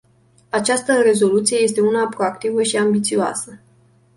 Această 0.49 1.01
rezoluție 1.01 1.57
este 1.57 1.81
una 1.81 2.07
proactivă 2.07 2.63
și 2.63 2.77
ambițioasă. 2.77 3.59